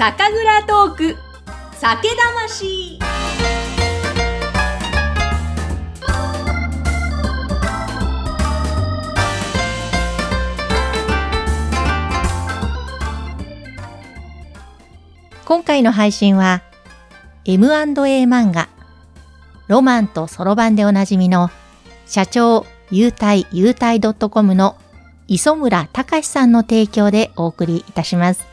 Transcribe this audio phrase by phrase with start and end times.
[0.00, 1.16] 酒蔵トーク。
[1.74, 2.98] 酒魂。
[15.44, 16.62] 今回の配信は
[17.44, 17.68] M&A
[18.24, 18.70] 漫画。
[19.68, 21.50] ロマンとそろばんでおなじみの
[22.06, 24.78] 社長優待優待 .com の
[25.28, 28.49] 磯村隆さんの提供でお送りいたします。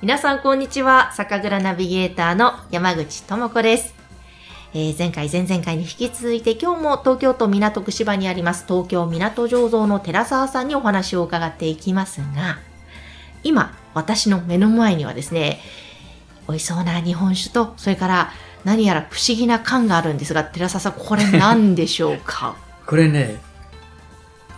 [0.00, 1.12] 皆さんこんにちは。
[1.12, 3.94] 酒蔵ナビゲーターの山口智子です。
[4.74, 12.58] えー前回、前々回に引き続いて今日も東京都港区芝にあります東京港醸造の寺澤さんにお話を伺っていきますが、
[13.42, 15.58] 今、私の目の前にはですね、
[16.46, 18.30] 美味しそうな日本酒と、それから
[18.64, 22.54] 何やら不思議な缶があるんですが、寺澤さん、これ何でしょうか？
[22.86, 23.40] これね、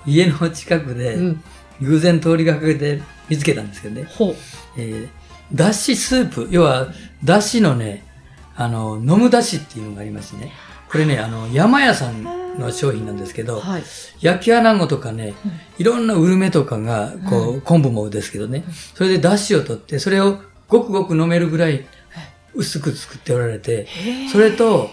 [0.04, 1.42] 家の近くでうん。
[1.82, 3.00] 偶然通りがかけて
[3.30, 4.06] 見つけたんですけどね。
[4.10, 4.36] ほう。
[4.76, 5.20] えー、
[5.52, 6.88] だしスープ、要は、
[7.24, 8.04] だしのね、
[8.56, 10.52] あの、飲むだしっていうのがありますね。
[10.90, 12.24] これね、あの、山屋さん
[12.59, 13.82] の商品なんですけど、はい。
[14.21, 15.34] 焼き穴子とかね、
[15.78, 21.87] いろんなウルメとかが、こう、昆布もですけどね、それでだしを取って、それをごくごく飲めるぐらい
[22.54, 23.87] 薄く作っておられて、
[24.32, 24.90] それと、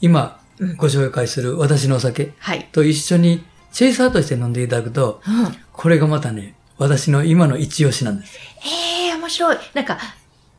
[0.00, 0.40] 今、
[0.76, 2.68] ご紹介する私のお酒はい。
[2.72, 5.56] と一緒にチェイサーとして飲んでいただくと、うん。
[5.72, 8.38] これがまたね、私の今の一押しなんです。
[8.64, 9.56] ええ面白い。
[9.74, 9.98] なんか、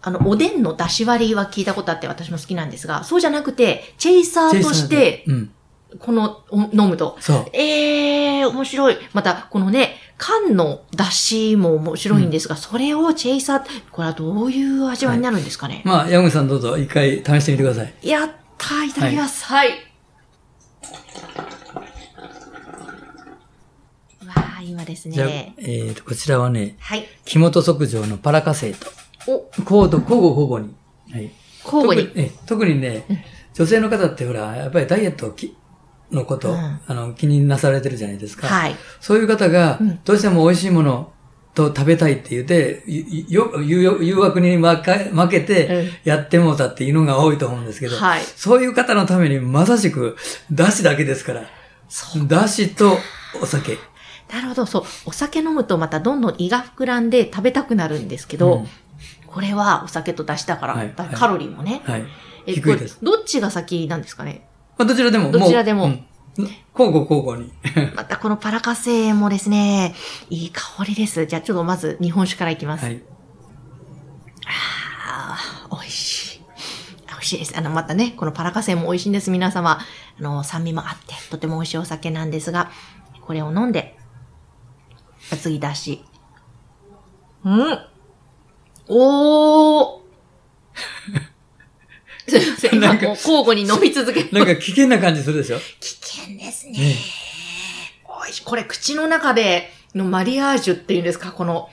[0.01, 5.51] あの、おでんの出し割りは聞いたことあって私も好きなんですが、そうじゃなくて、チェイサーとして、うん。
[5.97, 7.17] この、お飲むと。
[7.19, 7.45] そう。
[7.53, 8.97] ええ面白い。
[9.13, 17.93] また、このね、缶の出汁も面白いんですが、それをチェイサー、これはどういう味わいになるんですかね、まあ、山口さんどうぞ一回試してみてください。
[18.03, 19.45] やったーいただきます。
[19.45, 19.88] はい。
[24.59, 25.53] わあ、今ですじゃあ、ね。
[25.57, 27.07] えっ、と、こちらはね、はい。
[27.25, 28.88] 木本即上のパラカセイと、
[29.27, 30.75] お、コード、交互交互に。
[31.11, 31.31] はい。
[31.63, 32.03] 交互に。
[32.03, 33.05] 特え特にね、
[33.53, 35.55] 女性の方ってほら、やっぱりダイエットき
[36.11, 38.47] のこと、うんあの、気になされてるじゃないですか。
[38.47, 38.75] はい。
[38.99, 41.14] そういう方がうん、どうしても美味しいもの
[41.53, 50.17] と食べたいって言って、ゆよ誘誘惑に負け負けてやってもうたっていうのが多いと思うんですけど、はいそういう方のためにまさしく、
[50.52, 51.43] だしだけですから。
[51.87, 52.27] そう。
[52.27, 52.97] だしと
[53.41, 53.77] お酒。
[54.31, 54.83] なるほど、そう。
[55.05, 58.67] お酒飲むとまたどんどん胃が膨らんで食べたくなるんですけど、うん
[59.27, 61.83] これはお酒と出汁だから、はいだカロリーもね。
[61.85, 62.03] はい。
[62.47, 62.97] え低いです。
[63.03, 64.47] どっちが先なんですかね？
[64.75, 65.31] まあ、どちらでも。
[65.31, 66.05] どちらでもううん
[66.77, 67.53] 交互交互に。
[67.95, 69.93] またこのパラカセもですね、
[70.31, 71.27] いい香りです。
[71.27, 72.85] じゃあちょっとまず日本酒からいきます。
[72.85, 73.03] はい。
[75.07, 76.41] あー美味しい。
[77.07, 77.53] 美味しいです。
[77.55, 79.29] あの、またね、このパラカセも美味しいんです。
[79.29, 79.79] 皆様。
[79.79, 82.71] あの、酸味もあって、とても美味しいお酒なんですが、
[83.21, 83.98] これを飲んで、
[85.37, 86.03] 次出し。
[87.45, 87.79] うん
[88.87, 89.99] おー
[92.29, 92.75] すいません。
[92.75, 95.59] 今なんかもう交互に飲み続けなんか危険な感じするでしょ？
[95.79, 96.71] 危険ですね。
[96.73, 96.95] ね
[98.23, 98.43] 美味しい。
[98.43, 101.69] これ口の中でのマリアージュっていうんですか、この。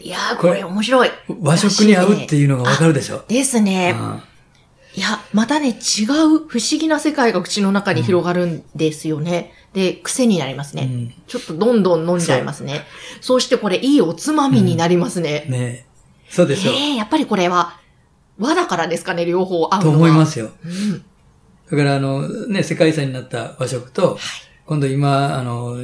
[0.00, 1.10] いやー、これ面白い。
[1.40, 3.24] 和食に合うっていうのがわかるでしょ？
[3.28, 3.96] ですね。
[3.98, 4.22] うん
[4.94, 9.52] いや、またね、違う不思議な世界が口の中に広がるんですよね。
[9.78, 12.82] で、癖になりますね、うんちょっとどんどん飲んじゃいますね。
[13.20, 15.46] そうしてこれいいおつまみになりますね。
[15.48, 15.86] ね
[16.28, 17.78] そうでしょええやっぱりこれは
[18.38, 19.94] 和だからですかね、両方合うのとは。。
[19.96, 20.50] 思いますすよ。
[20.64, 21.04] うん。
[21.70, 24.18] だから、あの、ね、世界遺産になった和食と、
[24.66, 25.76] 今度今、あの、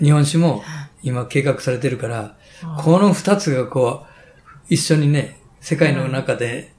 [0.00, 0.62] 日本酒も
[1.02, 2.36] 今計画されてるから、
[2.78, 6.72] この二つがこう、一緒にね、世界の中で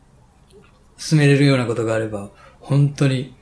[0.98, 2.30] 進めれるようなことがあれば、
[2.60, 3.34] 本当に、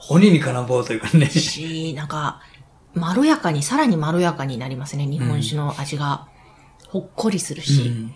[0.00, 1.28] こう、鬼に金棒というかね。
[1.30, 2.40] し、なんか、
[2.94, 6.28] まろやかに、さらにまろやかになりますね、日本酒の味が。
[6.88, 7.82] ほっこりするし。
[7.82, 8.14] うん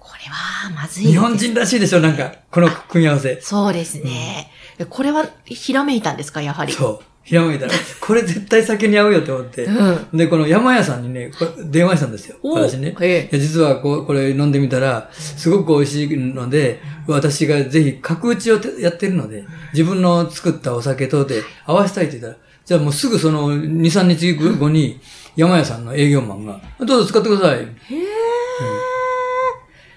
[0.00, 1.12] これは、まずいです。
[1.12, 3.40] 日本人らしいでしょ、なんか、この組み合わせ。
[3.42, 4.50] そうですね。
[4.88, 6.72] これは、ひらめいたんですか、やはり？
[6.72, 7.04] そう。
[7.28, 9.64] ひらめいたら、これ絶対酒に合うよって思って。
[9.64, 11.30] うんで、この山屋さんにね、
[11.66, 12.36] 電話したんですよ。
[12.42, 12.96] お私ね。
[13.02, 19.44] ええ実はこうこれ飲んでみたら、すごく美味しいので、私がぜひ角打ちをてやってるので、
[19.74, 24.98] 自分の作ったお酒とで合わせたいって言ったら、じゃあもうすぐその2、3日後に、
[25.36, 27.66] 山屋さんの営業マンが、どうぞ使ってください。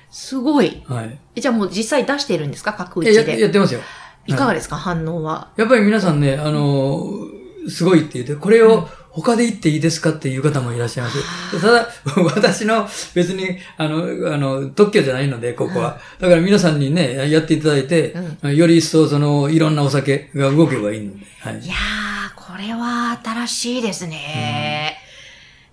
[0.10, 0.84] すごい。
[0.88, 1.18] はい。
[1.36, 2.74] えじゃあもう実際出しているんですか？
[2.74, 3.32] 角打ちで。
[3.32, 3.80] ややってますよ。
[4.28, 5.50] いかがですか、反応は？
[5.58, 11.62] やっぱり皆さんね、あのーすごいって言って、これを他で言っていいですかっていう方もいらっしゃいます。
[11.62, 11.88] ただ、
[12.36, 16.00] 私の別に、あの、あの、特許じゃないので、ここは。
[16.20, 21.26] だから皆さんにね、やっていただいて、より一層その、いろんなお酒が動けばいいので。
[21.42, 21.68] はいい。
[21.68, 24.98] やー、これは新しいですね。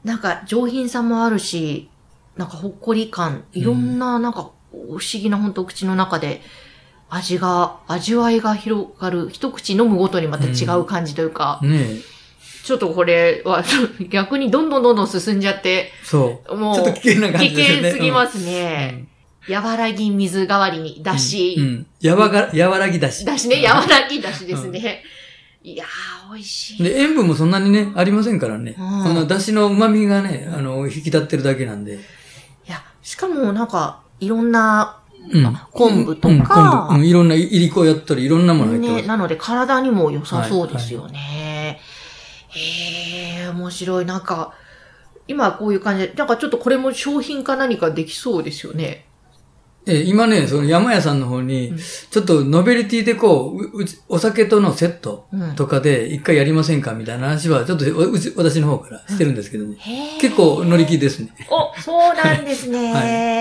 [0.04, 1.88] なんか上品さもあるし、
[2.36, 6.42] なんかほっこり感、いろんな、なんか、不思議な本当口の中で、
[7.10, 12.00] 味が、味わいが広がる、一口飲むごとにまた違う感じというか、ね
[12.64, 13.64] ちょっとこれは
[14.10, 16.55] 逆にどんどんどんどん進んじゃって、そう。
[16.55, 17.82] もう、ちょっと危険な感じですよね。
[17.82, 19.06] 危険すぎますうね。
[19.49, 21.62] 和らぎ水代わりに、だし、ん。
[21.62, 21.87] うん。
[22.02, 23.25] やわが、やわらぎだし。
[23.25, 25.02] だしね、和らぎだしですね。
[25.62, 26.82] いやー、美味しい。
[26.82, 28.75] で、塩分もそんなにね、ありませんからね。
[28.78, 31.94] うんこの出汁の旨味がね、あの、引き立ってるだけなんで。
[31.94, 31.99] い
[32.66, 34.99] や、しかもなんか、いろんな、
[35.30, 35.58] うん。
[35.72, 37.00] 昆布とかうん。
[37.00, 39.08] うん、いろんな、いりこやったり、いろんなもの入ってまね、す。
[39.08, 41.80] なので体にも良さそうですよね。
[42.48, 44.04] へえ、面白い。
[44.04, 44.54] なんか、
[45.26, 49.04] 今こういう感じで、なんかちょっとこれも商品化何かできそうですよね。
[49.86, 51.72] え、今ね、その山屋さんの方に、
[52.10, 59.76] ちょっとノベルティでこう、ううちお酒とのセットうんとかで一回やりませんかみたいな話は、ちょっとおうち私の方からしてるんですけどね。
[59.78, 60.20] へえ。
[60.20, 61.34] 結構乗り気ですね。
[61.50, 62.92] お、そうなんですね。
[62.92, 63.40] は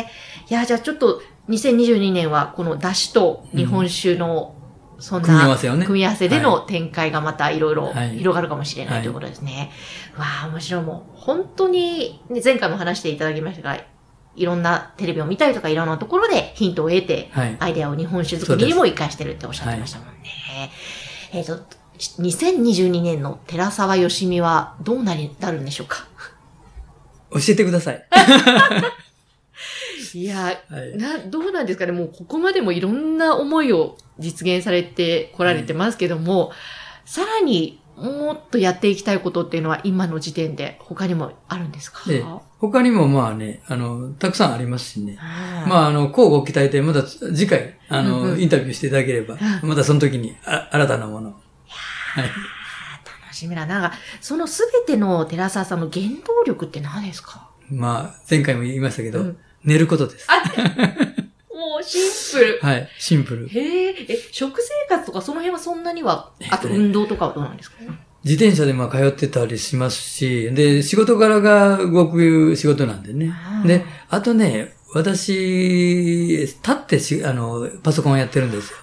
[0.50, 4.56] いや、じゃあちょっと、2022年はこの出汁と日本酒の、
[5.00, 9.72] そんな、組み合わせをね組み合わせでの展開がまたいろいろはい広がるかもしれない、はいということですね。
[10.18, 10.84] わあ、面白い。
[10.84, 13.80] もう、本当に、ね前回も話していただきましたが、
[14.36, 17.58] いろんなテレビを見たりとかいろんなところでヒントを得て、はい。
[17.60, 20.72] アイデアを日本酒作りにも活かしてるっておっしゃってましたもんね。
[21.32, 21.58] えっ、と、
[21.98, 26.08] 2022年の寺沢よしみはどうなりなるんでしょうか？
[27.32, 28.06] 教えてください。
[30.22, 30.98] いや、はい。
[30.98, 36.52] な、どうなんですかねもうここまでもいろんな思いを実現されてこられてますけども、
[37.06, 42.10] さらにもっとやっていきたいことっていうのは今の時点で他にもあるんですか？
[42.10, 42.24] で、
[42.60, 45.18] 他にもまあね、あの、たくさんありますしね。
[45.20, 51.34] あまあ、あの、交互期待で、また次回、あの、うんうんインタビューしていただければ、またその時にあ新たなものを。
[51.34, 52.24] はい。
[52.24, 53.66] 楽しみだ。
[53.66, 57.50] なんか、そのすべての寺澤さんの原動力って何ですか？
[57.70, 59.38] まあ、前回も言いましたけど、うん
[59.68, 60.26] 寝ることです。
[60.30, 60.42] あ
[61.54, 62.60] もうシンプル。
[62.66, 62.90] はい。
[62.98, 63.48] シンプル。
[63.48, 67.78] へえ、え、食生活とかその辺はそんなには、あと運動とかはどうなんですか？
[68.24, 73.32] 自転車でまあ通ってたりしますし、で、仕事柄が動く仕事なんでね
[73.66, 78.78] で、あとね、私、立ってし、あの、パソコンをやってるんですよ。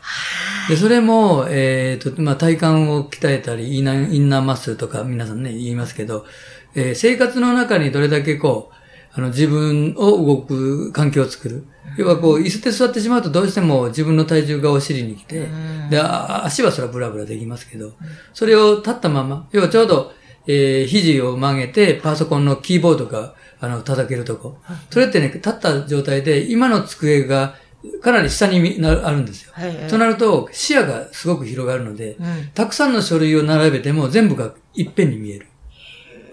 [0.69, 6.27] で、それも、えっ、と、まあ、体幹を鍛えたり、インナー、インナーマッスルとか皆さんね、言いますけど、
[6.75, 8.75] えー生活の中にどれだけこう、
[9.17, 11.65] あの、自分を動く環境を作る。
[11.97, 17.93] 要はこう、椅子で座ってしまうとどうしても自分の体重がお尻に来て、うんで、あ足はそれはブラブラできますけど、
[18.33, 20.13] それを立ったまま、要はちょうど、
[20.47, 24.59] えー肘を曲げて、パソコンのキーボードが、あの、叩けるとこ。
[24.91, 27.55] それってね、立った状態で、今の机が
[28.03, 29.53] かなり下にみなあるんですよ。
[29.55, 32.51] はいとなると、視野がすごく広がるので、うん。
[32.55, 35.47] たくさんの書類を並べても全部がいっぺんに見える。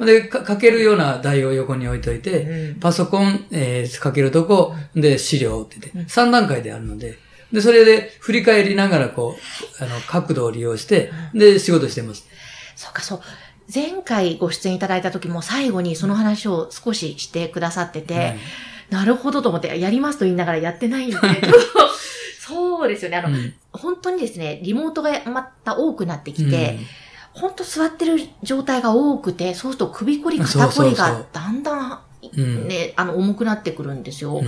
[0.06, 2.80] で、か書けるような台を横に置いといて、うん。
[2.80, 7.18] パソコン、えー書けるとこ、で、資料って言って、3段階であるので、
[7.52, 9.36] で、それで振り返りながら、こ
[9.80, 12.26] う、あの、角度を利用して、で、仕事してます。
[12.76, 13.22] そうか、そう。
[13.74, 18.38] 前回ご出演いただいた時も最後にその話を少ししてくださってて、はい
[18.92, 21.18] なるほどと思って、やりますと言いながらやってないんで、
[22.38, 23.18] そうですよね。
[23.18, 23.54] あの、うん。
[23.72, 26.78] 本当にですね、リモートがまた多くなってきて、
[27.34, 32.00] 本当座ってる状態が多くて、そうすると首こり、肩こりがうだんだん、
[32.38, 34.36] うんね、あの、重くなってくるんですよ。
[34.38, 34.48] うん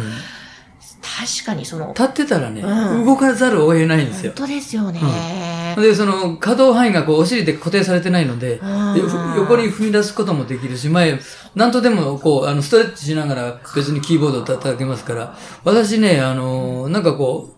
[1.04, 4.34] 確かにその、立ってたらね、うん動かざるを得ないんです本よ。
[4.36, 5.76] 当ですよね。
[5.78, 8.62] で、その、可動範囲がこう、お尻で固定されてないので、
[9.36, 11.20] 横に踏み出すこともできるし、前、
[11.56, 15.36] なんとでも、こう、あの、ストレッチしながら別にキーボードを叩けますから、
[15.66, 17.53] 私ね、あの、なんかこう、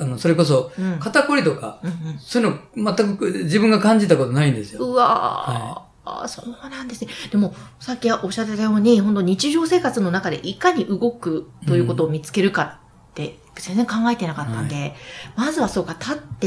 [0.00, 1.80] あの、それこそうん、肩こりとか、
[2.18, 4.80] そういうの全く自分が感じたことないんですよ。
[4.84, 5.86] うわー。
[6.08, 7.10] あそうなんですね。
[7.32, 14.94] でも、さっきおっしゃってたように、本当日常生活の中でいかに動くということを見つけるかって、全然考えてなかったんで、
[15.34, 16.46] まずはそうか、立って、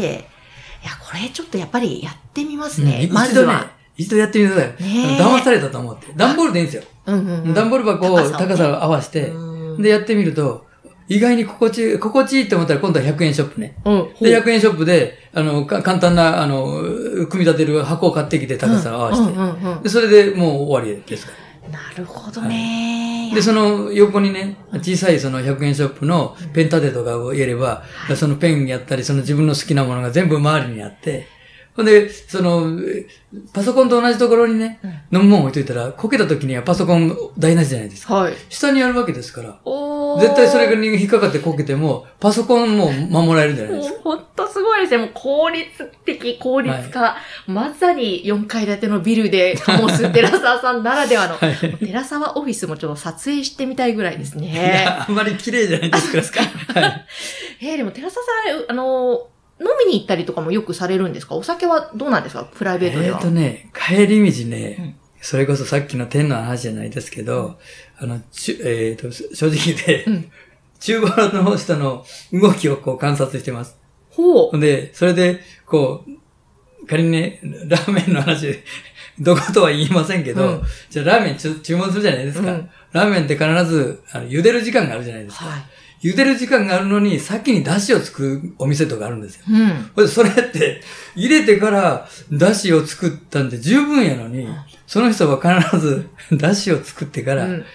[0.82, 2.92] いや、これちょっとやっぱりやってみますね。
[2.92, 4.84] うん一度ねまずは。、一度やってみてください。
[4.84, 6.14] ねえ騙されたと思って。
[6.16, 6.84] 段ボールでいいんですよ。
[7.08, 7.54] うんうんうん。
[7.54, 10.69] 段ボール箱を高さを合わせて、うんで、やってみると、
[11.10, 13.74] 意外に心地いい、心地いいって思ったら今度は100円ショップね。
[13.84, 14.14] うん。
[14.22, 16.82] で、100円ショップで、あの、か簡単な、あの、
[17.30, 19.32] 組み立てる箱を買ってきて高さを合わせて。
[19.32, 21.50] うんうんうんうんで、それでもう終わりですから。
[21.72, 23.32] なるほどね。
[23.34, 27.84] で、その横にね、小さいその100円ショップのペン立てとかを入れれば、
[28.16, 31.28] そのペンやったり、その自分の好きなものが全部周りにあって、
[31.80, 32.78] ほんで、その、
[33.54, 34.82] パソコンと同じところにね、
[35.14, 38.16] 飲むもん置いといたら、こけた時にはパソコン台無しじゃないですか。
[38.16, 38.34] はい。
[38.50, 39.60] 下にあるわけですから。
[40.20, 43.96] 絶対それが引っかかってこけても、パソコンも守られるじゃないですか。
[43.96, 44.98] もう本当すごいですね。
[44.98, 47.16] もう効率的、効率化。
[47.48, 51.36] まさに4階建てのビルで醸す寺澤さんならではの。
[51.40, 51.78] はい。
[51.78, 54.84] 寺澤オフィスもちょっと撮影してみたいぐらいですいね。
[54.86, 56.42] や、あんまり綺麗じゃないですか。
[56.78, 57.06] はい。
[57.62, 59.28] えー、でも寺澤さん、あの、
[59.62, 61.36] 飲みに行ったりとかもよくされるんですか？
[61.36, 62.46] お酒はどうなんですか？
[62.46, 63.20] プライベートでえっは。
[63.20, 67.60] とね、帰り道うんね、それこそさっきの天の話じゃないですけど、
[67.98, 70.32] あの、ちゅえっと、正直でうん、
[70.80, 73.78] 中頃の人の動きをこう観察してます。
[74.12, 78.60] ほうで、それで、こう、仮にね、ラーメンの話、
[79.20, 82.52] どことは言いませんけど、うんじゃあラーメン注文するじゃないですか。
[82.52, 85.46] うんラーメンって必ず、あの、茹でる時間があるじゃないですか。
[85.46, 85.60] はい。
[86.02, 89.44] 茹でる時間があるのに、先に出汁を作るお店とかあるんですよ。
[89.98, 90.08] うん。
[90.08, 90.82] それって、
[91.16, 94.48] 入れてから出汁を作ったんで十分やのに、
[94.88, 97.66] その人は必ず出汁を作ってから、うん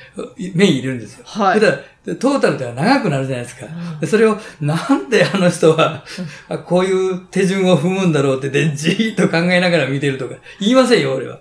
[0.54, 1.24] 麺入れるんですよ。
[1.26, 3.66] はいだからでトータルでは長くなるじゃないですか。
[3.98, 6.04] でそれを、なんであの人は、
[6.50, 11.38] あこういう手順を踏むんだろうってで、じーっと考えながら見てるとか、言いませんよ、俺は。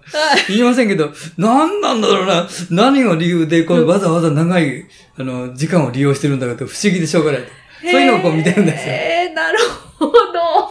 [0.47, 4.85] 言いませんけど、なんなんだろうな、何が理由で、こう、わざわざ長い、
[5.19, 7.41] あの、時間を利用してるんだかって不思議でしょうがない。
[7.81, 8.93] そういうのをこう見てるんですよ。
[8.93, 9.57] えー、なる
[9.99, 10.13] ほど。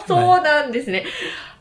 [0.07, 1.05] そうなんですね。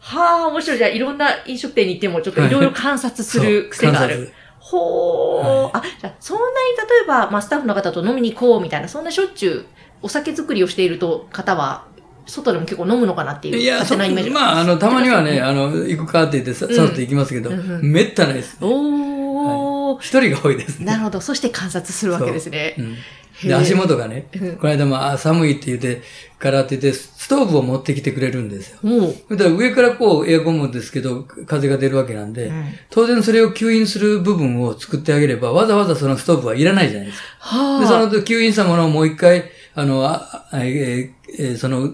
[0.00, 0.78] はあ、面白い。
[0.78, 4.14] じゃあ、いろんな飲食店に行っても、ちょっといろいろ観察する癖がある。
[4.14, 4.32] そう
[4.70, 5.76] 観察ほー。
[5.76, 9.64] あ、じゃあ、そんなに例えば、まあ、スタッフの方と飲みに行こうみたいな、そんなしょっちゅう、
[10.02, 11.86] お酒作りをしていると、方は、
[12.26, 17.50] 外でも結構飲むのかなっていう、いや、勝そ手なイメージがまあ、あの、たまにはね、あの、行くかって言ってさ、うんさっと行きますけど、
[17.82, 18.56] めったないです。
[18.60, 20.00] おー。
[20.00, 20.86] 一人が多いですね。
[20.86, 21.20] なるほど。
[21.20, 22.76] そして観察するわけですね。
[22.78, 22.96] うん
[23.44, 26.02] で、足元がねうん、この間も、あ、寒いって言って、
[26.38, 28.78] からって言って、ストーブを持ってきてくれるんですよ。
[28.82, 29.36] もう。
[29.36, 37.26] だから上からこう、エアコンもですけど、風が出るわけなんで、うん当然それを吸引する部分を作ってあげれば、わざわざそのストーブはいらないじゃないですか。
[37.40, 37.80] はあ。
[37.80, 39.44] で、その吸引したものをもう一回、
[39.74, 41.90] あの、ああえーえーその、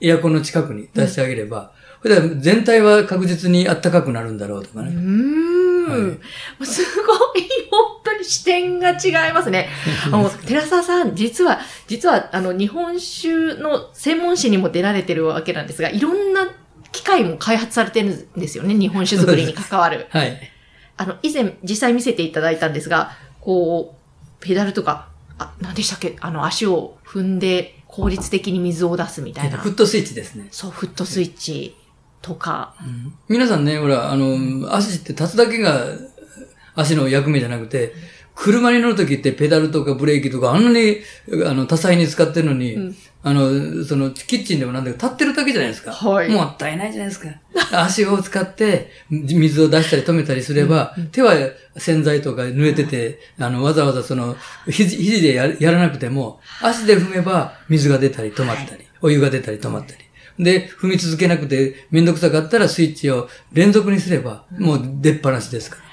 [0.00, 1.72] エアコンの近くに出してあげれば、
[2.02, 4.90] それで全体は確実に暖かくなるんだろうとかうね。
[4.90, 6.08] ーん。
[6.08, 6.12] は
[6.62, 9.68] いすごい、本当に視点が違いますね。
[10.06, 16.48] あの、寺澤さん、実は、実は、あの、日本酒の専門誌にも出られてるわけなんですが、いろんな
[16.92, 18.74] 機械も開発されてるんですよね。
[18.74, 20.06] 日本酒作りに関わる。
[20.12, 20.38] はい。
[20.96, 29.70] あの、以前実際見せていただいたんですが、こう、ペダルとか、あ、何でしたっけあの、足を踏んで効率的に水を出すみたいなフ。
[29.70, 30.48] ットスイッチですね。
[30.50, 31.76] そう、フットスイッチ
[32.20, 32.74] とか。
[33.28, 35.86] 皆さんね、ほら、あの、足って立つだけが
[36.74, 37.92] 足の役目じゃなくて、
[38.34, 40.98] 車に乗るときってペダルとかブレーキとかあんなに、
[41.46, 45.92] あの、多彩に使ってるのに、うんあの、その、キッチンでもなんだけど、立ってるだけじゃないですか。
[45.92, 47.28] はいもったいないじゃないですか。
[47.84, 51.34] 足を使って、水を出したり止めたりすれば、手は
[51.76, 54.36] 洗剤とか濡れてて、あの、わざわざその、
[54.68, 59.98] 肘肘でややらなくても、足で踏めば水が出たり止まったり、お湯が出たり止まったり。
[60.44, 65.91] で、踏み続けなくてめんどくさかったらスイッチを連続にすれば、もう出っ放しですから。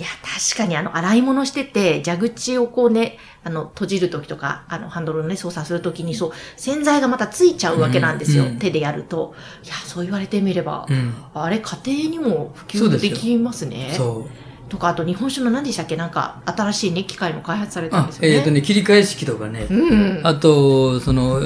[0.00, 8.44] いや、確かにあの、洗い物してて、蛇口をこうね、あの、閉じるときとか、あの、ハンドルをね、操作するときに、そう、洗剤がまたついちゃうわけなんですよ。
[8.44, 9.34] うんうん手でやると。
[9.62, 11.14] いや、そう言われてみれば、うん。
[11.34, 13.92] あれ、家庭にも普及ですきますね。
[13.94, 14.70] そう。
[14.70, 15.96] とか、あと日本酒の何でしたっけ？
[15.96, 18.36] なんか、新しいね、機械も開発されたんあです、よね。
[18.36, 20.20] えっ、とね、切り替え式とかね、うん。
[20.24, 21.42] あと、その、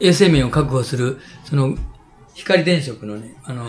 [0.00, 1.74] 衛生面を確保する、その、
[2.34, 3.64] 光電飾のね、あの、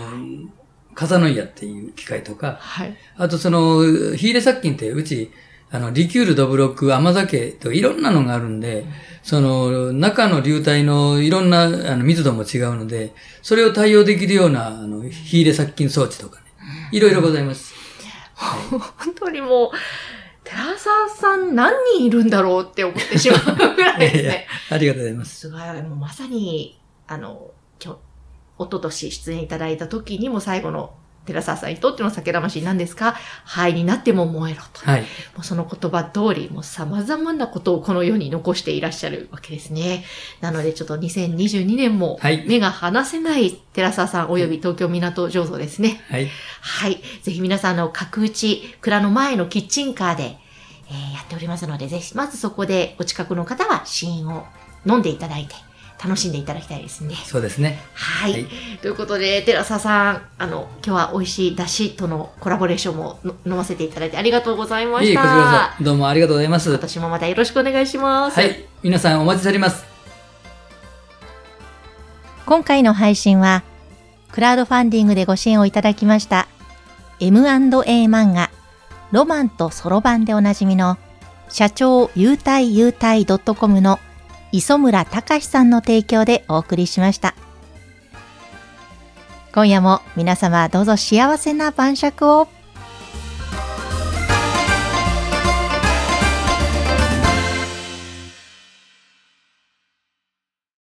[0.96, 2.96] カサノイヤっていう機械とか、はい。
[3.16, 3.82] あとその、
[4.16, 5.30] 火入れ殺菌って、うち、
[5.70, 8.86] あの、リキュール、ドブロック、甘酒とかいろんなのがあるんで、
[9.22, 13.12] その、中の流体のいろんなあの密度も違うので、
[13.42, 16.46] それを対応できるような、あの、火入れ殺菌装置とかね、
[16.92, 17.74] いろいろございます。
[18.36, 18.80] 本
[19.14, 19.70] 当にもう、
[20.44, 24.46] 寺澤さん何人いるんだろうって思ってしまうぐらいです いやいやね。
[24.70, 25.40] ありがとうございます。
[25.40, 27.50] すごい、もうまさに、あの、
[27.84, 27.98] 今日、
[28.58, 30.94] 一昨年出演いただいた時にも最後の
[31.26, 33.16] 寺澤さんにとっての酒魂なんですか？
[33.44, 34.80] 灰になっても燃えろと。
[34.88, 35.00] はい。
[35.00, 35.06] も
[35.40, 40.04] うその言葉通り、もう様々なことをこの世に残していらっしゃるわけですね。
[40.40, 46.00] なのでちょっと2022年もはい目が離せない寺澤さん及び東京港醸造ですね。
[46.08, 46.28] はい。
[46.60, 47.02] はい。
[47.22, 50.38] ぜひ皆さんあの角打ち蔵の前のキッチンカーで、
[50.88, 54.44] えーやっておりますので、ぜひまずそこでお近くの方は試飲を
[54.86, 55.56] 飲んでいただいて、
[56.02, 57.14] 楽しんでいただきたいですね。
[57.24, 57.80] そうですね。
[57.94, 58.32] はい。
[58.32, 58.46] はい
[58.82, 65.20] ということで、寺澤さん、あの、今日は美味しい出汁とのコラボレーションもの飲ませていただいてありがとうございました。
[65.20, 66.68] こちらこそ、どうもありがとうございます。
[66.68, 68.38] 今年もまたよろしくお願いします。
[68.38, 68.64] はい。
[68.82, 69.96] 皆さんお待ちしております。
[72.46, 73.64] 今回の配信は
[74.30, 76.46] クラウドファンディングでご支援をいただきました
[77.18, 77.42] M&A
[78.04, 78.50] 漫画
[79.10, 80.96] ロマンとそろばんでおなじみの
[81.48, 83.98] 社長優待優待 .com の
[84.56, 87.34] 磯村隆さんの提供でお送りしました。
[89.52, 92.48] 今夜も皆様どうぞ幸せな晩酌を。